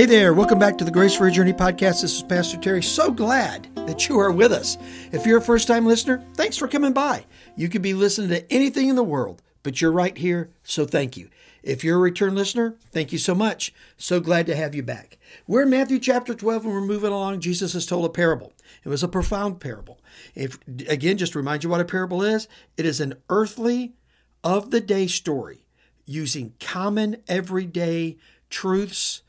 [0.00, 2.00] Hey there, welcome back to the Grace for Your Journey podcast.
[2.00, 2.82] This is Pastor Terry.
[2.82, 4.78] So glad that you are with us.
[5.12, 7.26] If you're a first time listener, thanks for coming by.
[7.54, 11.18] You could be listening to anything in the world, but you're right here, so thank
[11.18, 11.28] you.
[11.62, 13.74] If you're a return listener, thank you so much.
[13.98, 15.18] So glad to have you back.
[15.46, 17.40] We're in Matthew chapter 12 and we're moving along.
[17.40, 18.54] Jesus has told a parable.
[18.82, 20.00] It was a profound parable.
[20.34, 20.58] If
[20.88, 22.48] again, just remind you what a parable is,
[22.78, 23.92] it is an earthly
[24.42, 25.66] of the day story
[26.06, 28.16] using common everyday
[28.48, 29.20] truths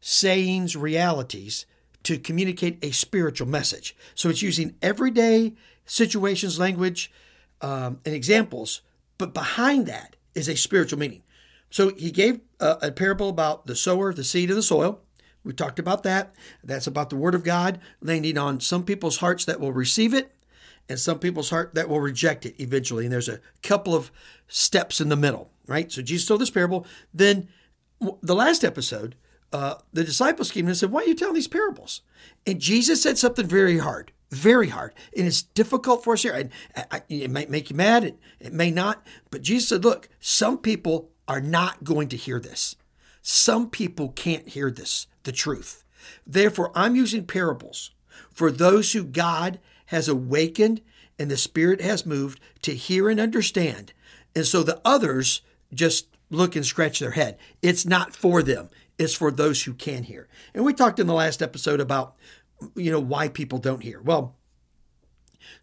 [0.00, 1.66] sayings, realities
[2.02, 3.96] to communicate a spiritual message.
[4.14, 5.54] So it's using everyday
[5.84, 7.12] situations, language,
[7.60, 8.80] um, and examples,
[9.18, 11.22] but behind that is a spiritual meaning.
[11.68, 15.00] So he gave a, a parable about the sower, the seed, and the soil.
[15.44, 16.34] We talked about that.
[16.62, 20.32] That's about the word of God landing on some people's hearts that will receive it
[20.88, 23.04] and some people's heart that will reject it eventually.
[23.04, 24.10] And there's a couple of
[24.48, 25.90] steps in the middle, right?
[25.90, 26.86] So Jesus told this parable.
[27.14, 27.48] Then
[28.22, 29.14] the last episode,
[29.52, 32.02] uh, the disciples came and said, Why are you telling these parables?
[32.46, 34.94] And Jesus said something very hard, very hard.
[35.16, 36.34] And it's difficult for us here.
[36.34, 36.50] And
[36.90, 39.04] I, it might make you mad, it, it may not.
[39.30, 42.76] But Jesus said, Look, some people are not going to hear this.
[43.22, 45.84] Some people can't hear this, the truth.
[46.26, 47.90] Therefore, I'm using parables
[48.32, 50.80] for those who God has awakened
[51.18, 53.92] and the Spirit has moved to hear and understand.
[54.34, 55.42] And so the others
[55.74, 57.36] just look and scratch their head.
[57.60, 60.28] It's not for them is for those who can hear.
[60.54, 62.16] And we talked in the last episode about
[62.76, 64.00] you know why people don't hear.
[64.02, 64.36] Well,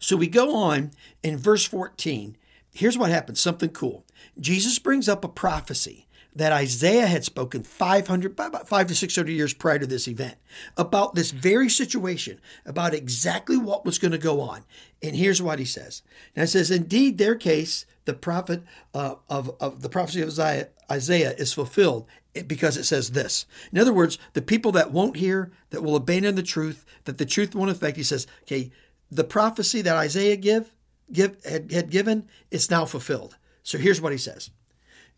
[0.00, 0.90] so we go on
[1.22, 2.36] in verse 14.
[2.72, 4.04] Here's what happens, something cool.
[4.38, 9.54] Jesus brings up a prophecy that Isaiah had spoken 500 about 5 to 600 years
[9.54, 10.36] prior to this event
[10.76, 14.64] about this very situation, about exactly what was going to go on.
[15.02, 16.02] And here's what he says.
[16.36, 18.62] Now it says, "Indeed, their case, the prophet
[18.94, 22.06] uh, of, of the prophecy of Isaiah, Isaiah is fulfilled
[22.46, 23.46] because it says this.
[23.72, 27.26] In other words, the people that won't hear, that will abandon the truth, that the
[27.26, 28.70] truth won't affect, he says, okay,
[29.10, 30.74] the prophecy that Isaiah give,
[31.10, 33.36] give had, had given, it's now fulfilled.
[33.62, 34.50] So here's what he says.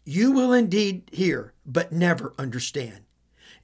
[0.05, 3.01] You will indeed hear, but never understand.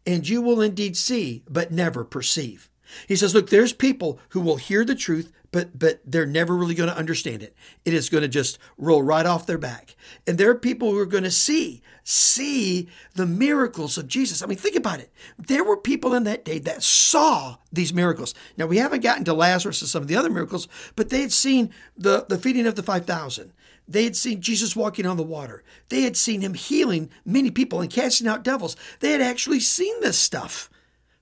[0.05, 2.71] And you will indeed see, but never perceive.
[3.09, 6.75] He says, look, there's people who will hear the truth, but but they're never really
[6.75, 7.55] going to understand it.
[7.85, 9.97] It is going to just roll right off their back.
[10.27, 14.43] And there are people who are going to see see the miracles of Jesus.
[14.43, 15.13] I mean, think about it.
[15.39, 18.35] There were people in that day that saw these miracles.
[18.57, 21.33] Now we haven't gotten to Lazarus and some of the other miracles, but they had
[21.33, 23.53] seen the the feeding of the 5000.
[23.89, 25.63] They had seen Jesus walking on the water.
[25.89, 28.77] They had seen him healing many people and casting out devils.
[29.01, 30.69] They had actually seen this stuff,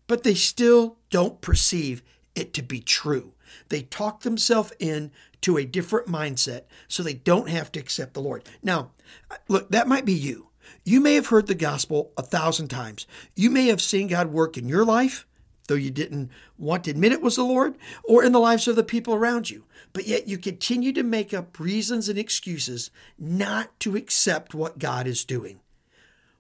[0.07, 2.03] but they still don't perceive
[2.35, 3.33] it to be true.
[3.69, 5.11] They talk themselves in
[5.43, 8.45] to a different mindset so they don't have to accept the Lord.
[8.63, 8.91] Now,
[9.49, 10.49] look, that might be you.
[10.85, 13.07] You may have heard the gospel a thousand times.
[13.37, 15.27] You may have seen God work in your life,
[15.69, 18.77] though you didn't want to admit it was the Lord, or in the lives of
[18.77, 19.65] the people around you.
[19.93, 25.07] But yet you continue to make up reasons and excuses not to accept what God
[25.07, 25.61] is doing.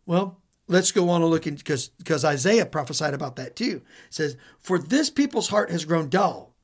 [0.06, 3.82] Well, let's go on and look because because Isaiah prophesied about that too.
[4.08, 6.54] It says, "For this people's heart has grown dull,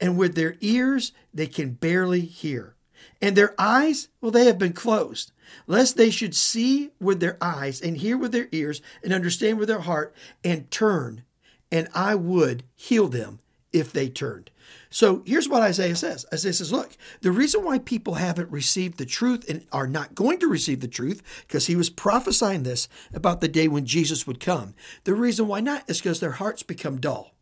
[0.00, 2.74] and with their ears they can barely hear.
[3.20, 5.32] And their eyes, well, they have been closed,
[5.66, 9.68] lest they should see with their eyes and hear with their ears and understand with
[9.68, 11.24] their heart and turn,
[11.70, 13.40] and I would heal them
[13.72, 14.50] if they turned.
[14.90, 19.06] So here's what Isaiah says Isaiah says, Look, the reason why people haven't received the
[19.06, 23.40] truth and are not going to receive the truth, because he was prophesying this about
[23.40, 24.74] the day when Jesus would come,
[25.04, 27.34] the reason why not is because their hearts become dull.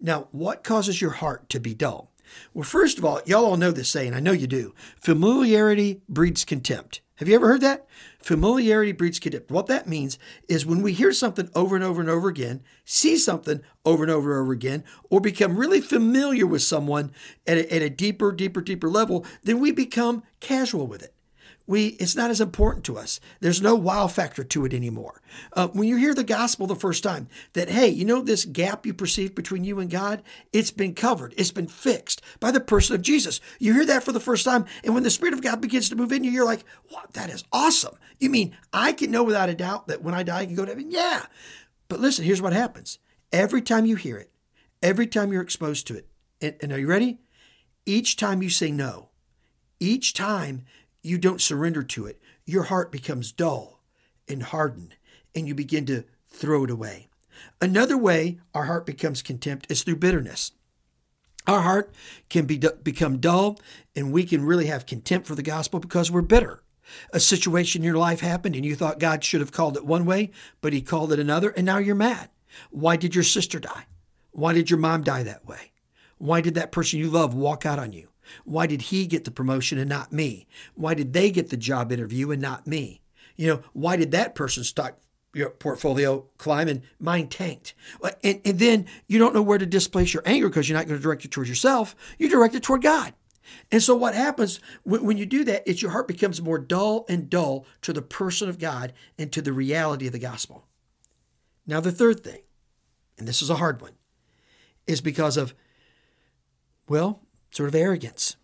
[0.00, 2.09] Now, what causes your heart to be dull?
[2.54, 4.14] Well, first of all, y'all all know this saying.
[4.14, 4.74] I know you do.
[5.00, 7.00] Familiarity breeds contempt.
[7.16, 7.86] Have you ever heard that?
[8.18, 9.50] Familiarity breeds contempt.
[9.50, 10.18] What that means
[10.48, 14.10] is when we hear something over and over and over again, see something over and
[14.10, 17.12] over and over again, or become really familiar with someone
[17.46, 21.14] at a, at a deeper, deeper, deeper level, then we become casual with it
[21.70, 23.20] we it's not as important to us.
[23.38, 25.22] There's no wow factor to it anymore.
[25.52, 28.84] Uh, when you hear the gospel the first time, that hey, you know this gap
[28.84, 32.96] you perceive between you and God, it's been covered, it's been fixed by the person
[32.96, 33.40] of Jesus.
[33.60, 35.96] You hear that for the first time, and when the Spirit of God begins to
[35.96, 39.48] move in you, you're like, "Wow, that is awesome." You mean I can know without
[39.48, 40.90] a doubt that when I die, I can go to heaven?
[40.90, 41.26] Yeah.
[41.88, 42.98] But listen, here's what happens.
[43.32, 44.32] Every time you hear it,
[44.82, 46.08] every time you're exposed to it,
[46.40, 47.20] and, and are you ready?
[47.86, 49.10] Each time you say no,
[49.78, 50.64] each time
[51.02, 53.80] you don't surrender to it, your heart becomes dull
[54.28, 54.96] and hardened,
[55.34, 57.08] and you begin to throw it away.
[57.60, 60.52] Another way our heart becomes contempt is through bitterness.
[61.46, 61.94] Our heart
[62.28, 63.58] can be, become dull,
[63.96, 66.62] and we can really have contempt for the gospel because we're bitter.
[67.12, 70.04] A situation in your life happened, and you thought God should have called it one
[70.04, 70.30] way,
[70.60, 72.30] but He called it another, and now you're mad.
[72.70, 73.86] Why did your sister die?
[74.32, 75.72] Why did your mom die that way?
[76.18, 78.09] Why did that person you love walk out on you?
[78.44, 80.46] Why did he get the promotion and not me?
[80.74, 83.00] Why did they get the job interview and not me?
[83.36, 84.98] You know, why did that person's stock
[85.32, 87.74] your portfolio climb and mine tanked?
[88.22, 90.98] And, and then you don't know where to displace your anger because you're not going
[90.98, 91.94] to direct it towards yourself.
[92.18, 93.14] You direct it toward God.
[93.72, 97.04] And so what happens when, when you do that is your heart becomes more dull
[97.08, 100.66] and dull to the person of God and to the reality of the gospel.
[101.66, 102.42] Now, the third thing,
[103.18, 103.92] and this is a hard one,
[104.86, 105.54] is because of,
[106.88, 108.36] well, sort of arrogance.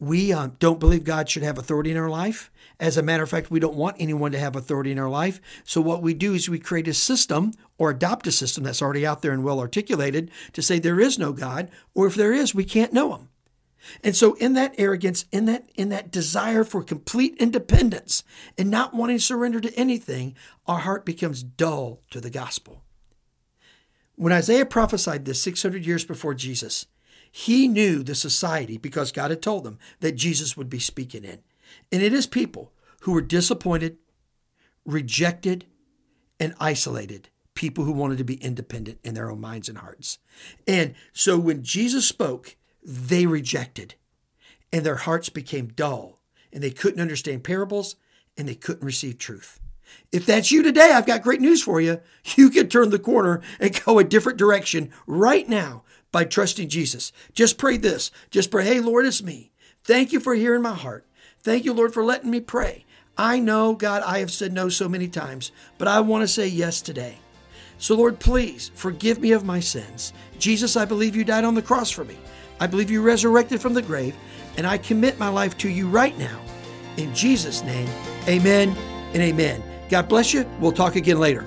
[0.00, 2.52] We um, don't believe God should have authority in our life.
[2.78, 5.40] As a matter of fact, we don't want anyone to have authority in our life.
[5.64, 9.04] So, what we do is we create a system or adopt a system that's already
[9.04, 12.54] out there and well articulated to say there is no God, or if there is,
[12.54, 13.28] we can't know him.
[14.04, 18.22] And so in that arrogance, in that in that desire for complete independence
[18.56, 22.82] and not wanting to surrender to anything, our heart becomes dull to the gospel.
[24.14, 26.86] When Isaiah prophesied this 600 years before Jesus,
[27.30, 31.40] he knew the society because God had told them that Jesus would be speaking in.
[31.92, 33.98] And it is people who were disappointed,
[34.84, 35.66] rejected,
[36.40, 40.18] and isolated, people who wanted to be independent in their own minds and hearts.
[40.66, 43.96] And so when Jesus spoke, they rejected,
[44.72, 46.20] and their hearts became dull,
[46.52, 47.96] and they couldn't understand parables,
[48.36, 49.60] and they couldn't receive truth.
[50.12, 52.00] If that's you today, I've got great news for you.
[52.36, 57.12] You can turn the corner and go a different direction right now by trusting Jesus.
[57.32, 58.10] Just pray this.
[58.30, 59.50] Just pray, hey, Lord, it's me.
[59.84, 61.06] Thank you for hearing my heart.
[61.42, 62.84] Thank you, Lord, for letting me pray.
[63.16, 66.46] I know, God, I have said no so many times, but I want to say
[66.46, 67.18] yes today.
[67.78, 70.12] So, Lord, please forgive me of my sins.
[70.38, 72.16] Jesus, I believe you died on the cross for me.
[72.60, 74.16] I believe you resurrected from the grave,
[74.56, 76.40] and I commit my life to you right now.
[76.96, 77.88] In Jesus' name,
[78.26, 78.76] amen
[79.14, 79.62] and amen.
[79.88, 80.44] God bless you.
[80.60, 81.46] We'll talk again later.